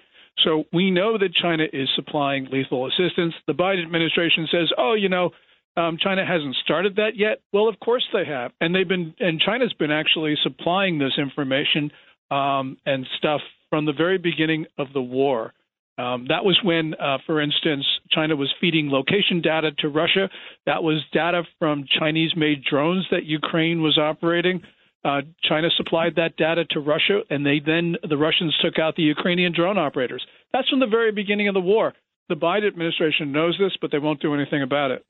[0.42, 3.34] So we know that China is supplying lethal assistance.
[3.46, 5.30] The Biden administration says, oh, you know,
[5.76, 7.40] um, China hasn't started that yet.
[7.52, 11.90] Well, of course they have, and they've been, and China's been actually supplying this information
[12.31, 15.52] um, and stuff from the very beginning of the war.
[15.98, 20.31] Um, that was when, uh, for instance, China was feeding location data to Russia.
[20.64, 24.62] That was data from Chinese-made drones that Ukraine was operating.
[25.04, 29.02] Uh, China supplied that data to Russia, and they then the Russians took out the
[29.02, 30.24] Ukrainian drone operators.
[30.52, 31.94] That's from the very beginning of the war.
[32.28, 35.04] The Biden administration knows this, but they won't do anything about it.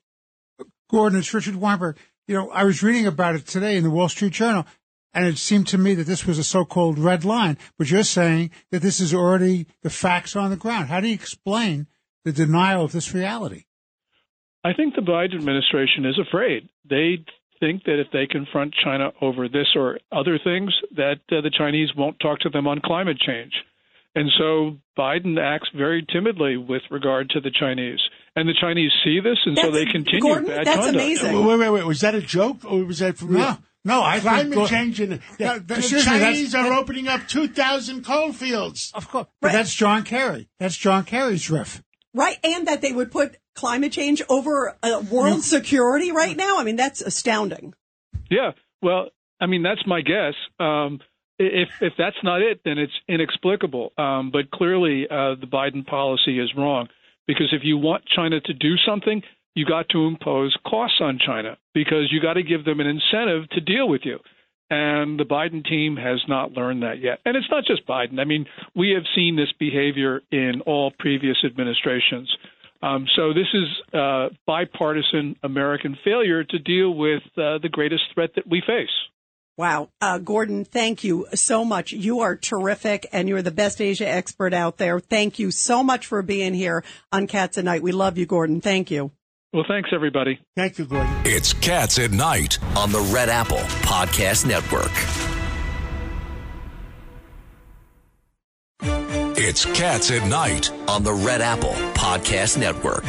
[0.89, 1.97] Gordon, it's Richard Weinberg.
[2.27, 4.65] You know, I was reading about it today in the Wall Street Journal,
[5.13, 7.57] and it seemed to me that this was a so-called red line.
[7.77, 10.89] But you're saying that this is already the facts on the ground.
[10.89, 11.87] How do you explain
[12.25, 13.65] the denial of this reality?
[14.63, 16.67] I think the Biden administration is afraid.
[16.89, 17.23] They
[17.59, 21.89] think that if they confront China over this or other things, that uh, the Chinese
[21.95, 23.53] won't talk to them on climate change.
[24.15, 27.99] And so Biden acts very timidly with regard to the Chinese.
[28.35, 30.95] And the Chinese see this, and that's, so they continue Gordon, bad that's conduct.
[30.95, 31.45] amazing.
[31.45, 31.85] Wait, wait, wait.
[31.85, 33.39] Was that a joke, or was that for real?
[33.39, 34.03] No, no.
[34.03, 38.91] I Climate think, change and the, the, the Chinese are opening up 2,000 coal fields.
[38.93, 39.27] Of course.
[39.41, 39.53] But right.
[39.53, 40.47] that's John Kerry.
[40.59, 41.83] That's John Kerry's riff.
[42.13, 46.59] Right, and that they would put climate change over uh, world security right now.
[46.59, 47.73] I mean, that's astounding.
[48.29, 49.09] Yeah, well,
[49.41, 50.33] I mean, that's my guess.
[50.59, 50.99] Um,
[51.37, 53.93] if if that's not it, then it's inexplicable.
[53.97, 56.89] Um, but clearly, uh, the Biden policy is wrong
[57.29, 59.21] because if you want China to do something,
[59.53, 63.47] you got to impose costs on China because you got to give them an incentive
[63.51, 64.17] to deal with you.
[64.71, 67.19] And the Biden team has not learned that yet.
[67.25, 68.19] And it's not just Biden.
[68.19, 72.35] I mean, we have seen this behavior in all previous administrations.
[72.81, 78.31] Um, so this is uh, bipartisan American failure to deal with uh, the greatest threat
[78.37, 78.89] that we face.
[79.59, 79.89] Wow.
[79.99, 81.91] Uh, Gordon, thank you so much.
[81.91, 85.01] You are terrific and you're the best Asia expert out there.
[85.01, 87.83] Thank you so much for being here on Cats at Night.
[87.83, 88.61] We love you, Gordon.
[88.61, 89.11] Thank you.
[89.51, 90.39] Well, thanks, everybody.
[90.55, 91.13] Thank you, Gordon.
[91.25, 94.93] It's Cats at Night on the Red Apple Podcast Network.
[99.37, 103.03] It's Cats at Night on the Red Apple Podcast Network.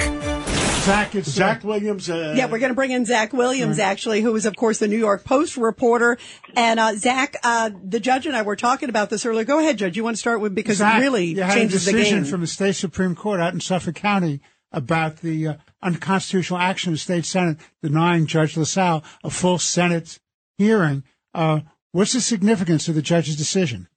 [0.80, 2.08] Zach, it's Zach Williams.
[2.08, 4.88] Uh, Yeah, we're going to bring in Zach Williams, actually, who is, of course, the
[4.88, 6.18] New York Post reporter.
[6.56, 9.44] And uh, Zach, uh, the judge and I were talking about this earlier.
[9.44, 9.96] Go ahead, Judge.
[9.96, 12.24] You want to start with because Zach, it really you had changes a the game.
[12.24, 14.40] from the state supreme court out in Suffolk County
[14.72, 20.18] about the uh, unconstitutional action of the state senate denying Judge LaSalle a full Senate
[20.58, 21.02] hearing.
[21.34, 21.60] Uh,
[21.92, 23.88] what's the significance of the judge's decision?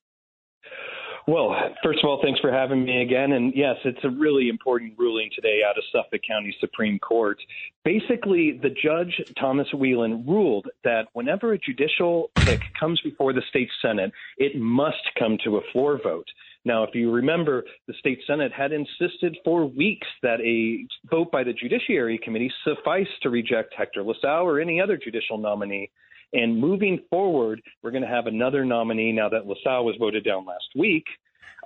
[1.26, 3.32] Well, first of all, thanks for having me again.
[3.32, 7.38] And yes, it's a really important ruling today out of Suffolk County Supreme Court.
[7.86, 13.70] Basically, the judge, Thomas Whelan, ruled that whenever a judicial pick comes before the state
[13.82, 16.28] Senate, it must come to a floor vote.
[16.66, 21.44] Now, if you remember, the state Senate had insisted for weeks that a vote by
[21.44, 25.90] the Judiciary Committee suffice to reject Hector LaSalle or any other judicial nominee.
[26.34, 30.46] And moving forward, we're going to have another nominee now that LaSalle was voted down
[30.46, 31.06] last week.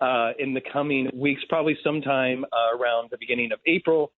[0.01, 4.11] Uh, in the coming weeks, probably sometime uh, around the beginning of April,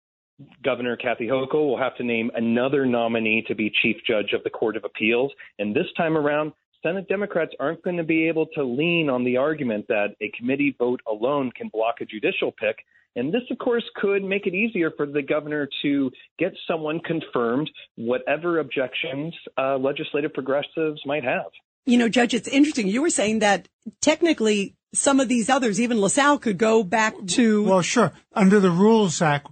[0.64, 4.50] Governor Kathy Hochul will have to name another nominee to be chief judge of the
[4.50, 5.32] Court of Appeals.
[5.58, 9.36] And this time around, Senate Democrats aren't going to be able to lean on the
[9.36, 12.76] argument that a committee vote alone can block a judicial pick.
[13.18, 17.68] And this, of course, could make it easier for the governor to get someone confirmed,
[17.96, 21.50] whatever objections uh, legislative progressives might have.
[21.84, 22.86] You know, Judge, it's interesting.
[22.86, 23.68] You were saying that
[24.00, 27.64] technically some of these others, even LaSalle, could go back to.
[27.64, 28.12] Well, sure.
[28.34, 29.44] Under the rules, Zach,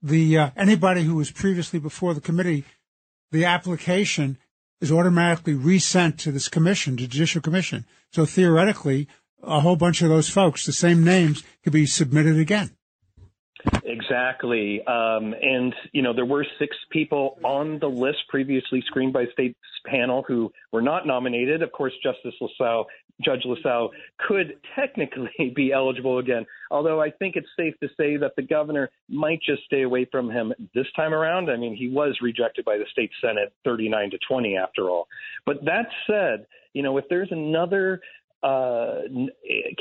[0.00, 2.64] the uh, anybody who was previously before the committee,
[3.32, 4.38] the application
[4.80, 7.84] is automatically resent to this commission, the Judicial Commission.
[8.12, 9.08] So theoretically,
[9.42, 12.70] a whole bunch of those folks, the same names, could be submitted again.
[13.84, 14.84] Exactly.
[14.86, 19.58] Um, and, you know, there were six people on the list previously screened by state's
[19.86, 21.62] panel who were not nominated.
[21.62, 22.86] Of course, Justice LaSalle,
[23.22, 23.90] Judge LaSalle
[24.26, 28.90] could technically be eligible again, although I think it's safe to say that the governor
[29.08, 31.50] might just stay away from him this time around.
[31.50, 35.08] I mean, he was rejected by the state Senate 39 to 20 after all.
[35.46, 38.00] But that said, you know, if there's another
[38.42, 39.00] uh,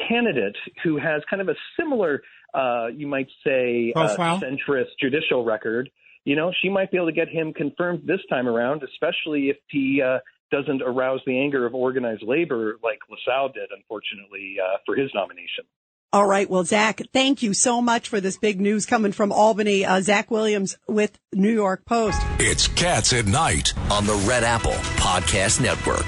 [0.07, 2.21] candidate who has kind of a similar,
[2.53, 4.39] uh, you might say, uh, Profile?
[4.39, 5.89] centrist judicial record,
[6.25, 9.57] you know, she might be able to get him confirmed this time around, especially if
[9.69, 10.19] he uh,
[10.51, 15.65] doesn't arouse the anger of organized labor like LaSalle did, unfortunately, uh, for his nomination.
[16.11, 16.49] All right.
[16.49, 19.85] Well, Zach, thank you so much for this big news coming from Albany.
[19.85, 22.19] Uh, Zach Williams with New York Post.
[22.39, 26.07] It's Cats at Night on the Red Apple Podcast Network.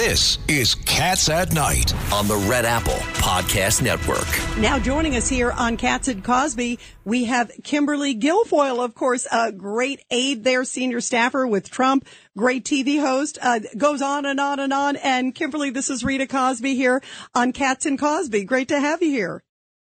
[0.00, 4.26] This is Cats at Night on the Red Apple Podcast Network.
[4.56, 9.52] Now joining us here on Cats and Cosby, we have Kimberly Guilfoyle, of course, a
[9.52, 14.58] great aide there, senior staffer with Trump, great TV host, uh, goes on and on
[14.58, 14.96] and on.
[14.96, 17.02] And Kimberly, this is Rita Cosby here
[17.34, 18.44] on Cats and Cosby.
[18.44, 19.42] Great to have you here.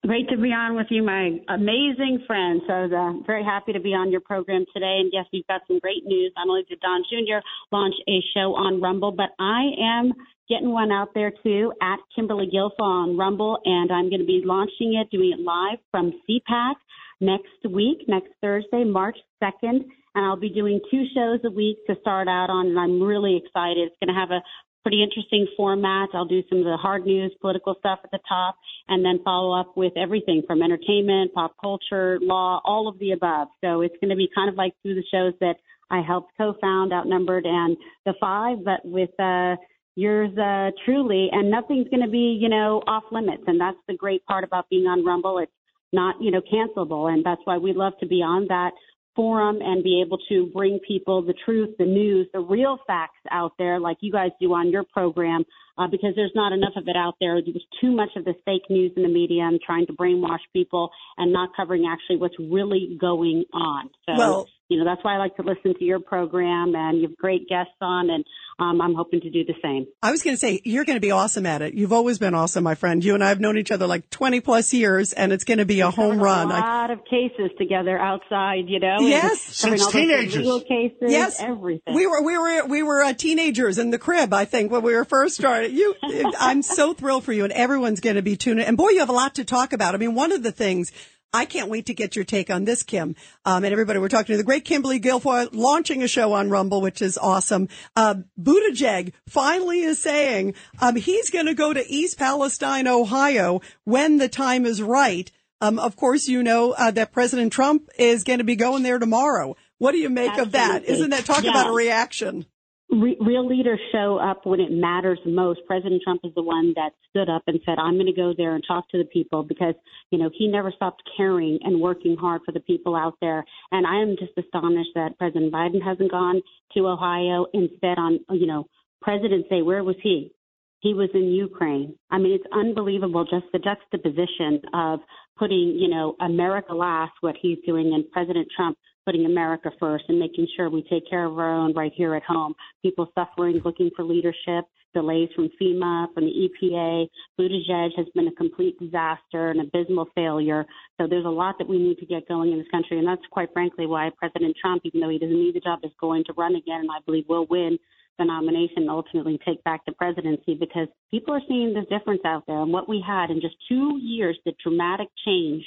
[0.04, 2.60] Great to be on with you, my amazing friend.
[2.66, 4.98] So uh, very happy to be on your program today.
[5.00, 6.34] And yes, we've got some great news.
[6.36, 7.38] Not only did Don Jr.
[7.72, 10.12] launch a show on Rumble, but I am
[10.50, 14.42] getting one out there too at Kimberly Guilfoyle on Rumble, and I'm going to be
[14.44, 16.74] launching it, doing it live from CPAC
[17.20, 19.86] next week, next Thursday, March 2nd.
[20.16, 23.38] And I'll be doing two shows a week to start out on, and I'm really
[23.38, 23.88] excited.
[23.88, 24.42] It's going to have a
[24.84, 26.10] pretty interesting format.
[26.14, 28.56] I'll do some of the hard news, political stuff at the top,
[28.88, 33.48] and then follow up with everything from entertainment, pop culture, law, all of the above.
[33.64, 35.56] So it's going to be kind of like through the shows that
[35.90, 39.58] I helped co-found, Outnumbered, and The Five, but with uh,
[39.96, 41.30] yours uh, truly.
[41.32, 43.44] And nothing's going to be, you know, off limits.
[43.48, 45.38] And that's the great part about being on Rumble.
[45.40, 45.52] It's
[45.94, 48.72] not, you know, cancelable, and that's why we love to be on that
[49.16, 53.54] forum and be able to bring people the truth, the news, the real facts out
[53.58, 55.44] there, like you guys do on your program,
[55.78, 57.42] uh, because there's not enough of it out there.
[57.42, 60.90] There's too much of this fake news in the media and trying to brainwash people
[61.18, 63.90] and not covering actually what's really going on.
[64.06, 67.10] So, Well- you know, that's why I like to listen to your program, and you
[67.10, 68.24] have great guests on, and
[68.58, 69.86] um, I'm hoping to do the same.
[70.02, 71.74] I was going to say, you're going to be awesome at it.
[71.74, 73.04] You've always been awesome, my friend.
[73.04, 75.66] You and I have known each other like 20 plus years, and it's going to
[75.66, 76.52] be a home run.
[76.52, 78.98] A I- lot of cases together outside, you know.
[79.02, 81.94] Yes, and covering all those Legal cases, Yes, everything.
[81.94, 84.96] We were we were we were uh, teenagers in the crib, I think, when we
[84.96, 85.74] were first started.
[85.74, 85.96] You,
[86.40, 88.66] I'm so thrilled for you, and everyone's going to be tuning.
[88.66, 89.96] And boy, you have a lot to talk about.
[89.96, 90.94] I mean, one of the things.
[91.34, 93.16] I can't wait to get your take on this, Kim.
[93.46, 96.82] Um, and everybody, we're talking to the great Kimberly Guilfoyle launching a show on Rumble,
[96.82, 97.70] which is awesome.
[97.96, 104.18] Uh, Buttigieg finally is saying um, he's going to go to East Palestine, Ohio, when
[104.18, 105.32] the time is right.
[105.62, 109.00] Um, of course, you know uh, that President Trump is going to be going there
[109.00, 109.56] tomorrow.
[109.78, 110.70] What do you make of that?
[110.78, 110.94] Absolutely.
[110.96, 111.52] Isn't that talk Yeah.
[111.52, 112.46] about a reaction?
[112.92, 115.62] Re- real leaders show up when it matters most.
[115.66, 118.54] President Trump is the one that stood up and said, "I'm going to go there
[118.54, 119.76] and talk to the people," because
[120.12, 123.46] you know he never stopped caring and working hard for the people out there.
[123.72, 126.42] And I am just astonished that President Biden hasn't gone
[126.74, 127.46] to Ohio.
[127.54, 128.68] Instead, on you know
[129.02, 130.34] President's Day, where was he?
[130.82, 131.96] He was in Ukraine.
[132.10, 135.00] I mean, it's unbelievable just the juxtaposition of
[135.38, 140.20] putting, you know, America last, what he's doing, and President Trump putting America first and
[140.20, 142.54] making sure we take care of our own right here at home.
[142.82, 147.08] People suffering, looking for leadership, delays from FEMA, from the EPA.
[147.40, 150.66] Buttigieg has been a complete disaster, an abysmal failure.
[151.00, 153.00] So there's a lot that we need to get going in this country.
[153.00, 155.92] And that's quite frankly why President Trump, even though he doesn't need the job, is
[156.00, 157.78] going to run again and I believe will win
[158.20, 162.44] the nomination and ultimately take back the presidency because people are seeing the difference out
[162.46, 162.62] there.
[162.62, 165.64] And what we had in just two years, the dramatic change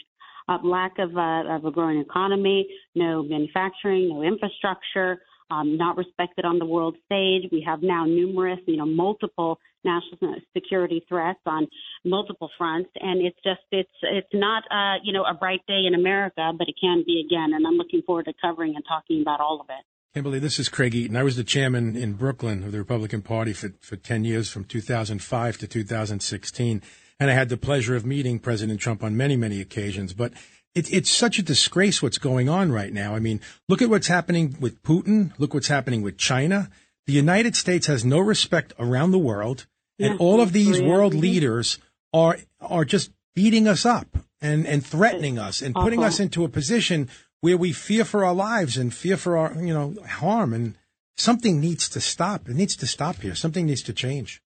[0.62, 5.20] lack of, uh, of a growing economy, no manufacturing, no infrastructure,
[5.50, 7.50] um, not respected on the world stage.
[7.52, 11.66] We have now numerous, you know, multiple national security threats on
[12.04, 15.94] multiple fronts, and it's just it's it's not uh, you know a bright day in
[15.94, 17.52] America, but it can be again.
[17.54, 19.84] And I'm looking forward to covering and talking about all of it.
[20.14, 21.16] Kimberly, this is Craig Eaton.
[21.16, 24.62] I was the chairman in Brooklyn of the Republican Party for, for 10 years, from
[24.62, 26.82] 2005 to 2016.
[27.20, 30.12] And I had the pleasure of meeting President Trump on many, many occasions.
[30.12, 30.32] But
[30.74, 33.14] it, it's such a disgrace what's going on right now.
[33.14, 35.32] I mean, look at what's happening with Putin.
[35.38, 36.70] Look what's happening with China.
[37.06, 39.66] The United States has no respect around the world.
[39.98, 41.78] Yeah, and all of these world leaders
[42.12, 46.08] are, are just beating us up and, and threatening us and putting awful.
[46.08, 47.08] us into a position
[47.42, 50.52] where we fear for our lives and fear for our, you know, harm.
[50.52, 50.76] And
[51.16, 52.48] something needs to stop.
[52.48, 53.36] It needs to stop here.
[53.36, 54.42] Something needs to change.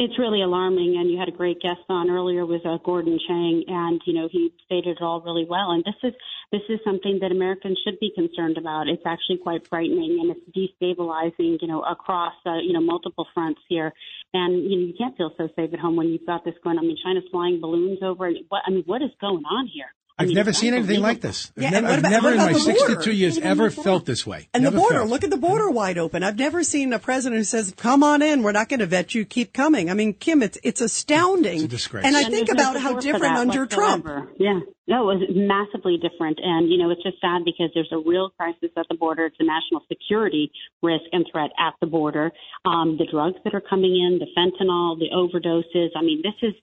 [0.00, 3.64] It's really alarming, and you had a great guest on earlier with uh, Gordon Chang,
[3.66, 5.72] and you know he stated it all really well.
[5.72, 6.14] And this is
[6.52, 8.86] this is something that Americans should be concerned about.
[8.86, 13.60] It's actually quite frightening, and it's destabilizing, you know, across uh, you know multiple fronts
[13.68, 13.92] here.
[14.32, 16.78] And you know you can't feel so safe at home when you've got this going.
[16.78, 18.26] I mean, China's flying balloons over.
[18.26, 19.90] And what I mean, what is going on here?
[20.18, 21.52] I I've mean, never seen anything like this.
[21.56, 24.04] I've Yeah, never, and what I've about- never what in my 62 years ever felt
[24.04, 24.48] this way.
[24.52, 25.10] And Never the border, felt.
[25.10, 26.22] look at the border wide open.
[26.24, 29.14] I've never seen a president who says, "Come on in, we're not going to vet
[29.14, 31.56] you, keep coming." I mean, Kim, it's it's astounding.
[31.56, 32.04] It's a disgrace.
[32.04, 34.08] And I And think there's no about how different that under Trump.
[34.38, 34.60] Yeah.
[34.88, 36.38] No, it was massively different.
[36.42, 39.26] And, you know, it's just sad because there's a real crisis at the border.
[39.26, 40.50] It's a national security
[40.82, 42.32] risk and threat at the border.
[42.64, 45.90] Um, the drugs that are coming in, the fentanyl, the overdoses.
[45.94, 46.54] I mean, this is,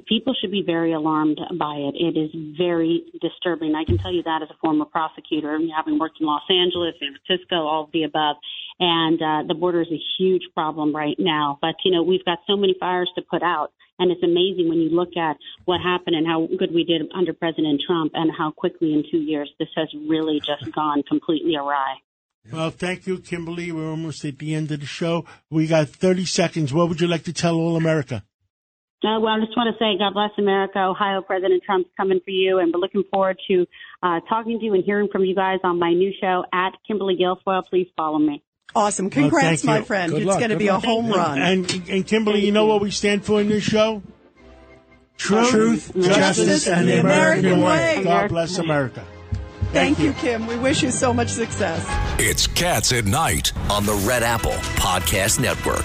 [0.00, 1.94] people should be very alarmed by it.
[1.94, 3.74] It is very disturbing.
[3.74, 7.14] I can tell you that as a former prosecutor, having worked in Los Angeles, San
[7.26, 8.36] Francisco, all of the above.
[8.80, 11.58] And uh, the border is a huge problem right now.
[11.60, 13.72] But, you know, we've got so many fires to put out.
[13.98, 15.36] And it's amazing when you look at
[15.66, 19.18] what happened and how good we did under President Trump and how quickly in two
[19.18, 21.96] years this has really just gone completely awry.
[22.50, 23.70] Well, thank you, Kimberly.
[23.70, 25.26] We're almost at the end of the show.
[25.50, 26.72] We got 30 seconds.
[26.72, 28.24] What would you like to tell all America?
[29.04, 30.78] Uh, well, I just want to say, God bless America.
[30.78, 33.66] Ohio President Trump's coming for you, and we're looking forward to
[34.02, 37.16] uh, talking to you and hearing from you guys on my new show at Kimberly
[37.20, 37.64] Guilfoyle.
[37.68, 38.42] Please follow me.
[38.74, 39.10] Awesome.
[39.10, 39.84] Congrats, thank my you.
[39.84, 40.12] friend.
[40.12, 40.84] Good it's going to Good be a luck.
[40.84, 41.42] home run.
[41.42, 44.02] And, and Kimberly, you know what we stand for in this show?
[45.18, 48.00] Truth, Truth, justice, and the American way.
[48.02, 49.04] God bless America.
[49.72, 50.46] Thank you, Kim.
[50.46, 51.84] We wish you so much success.
[52.18, 55.84] It's Cats at Night on the Red Apple Podcast Network.